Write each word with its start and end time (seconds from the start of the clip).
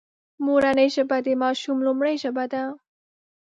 مورنۍ 0.45 0.87
ژبه 0.95 1.17
د 1.23 1.27
ماشوم 1.43 1.77
لومړۍ 1.87 2.15
ژبه 2.23 2.45
ده 2.53 2.63